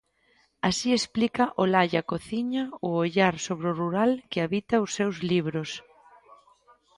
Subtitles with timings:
[0.69, 5.69] Así explica Olalla Cociña o ollar sobre o rural que habita os seus libros.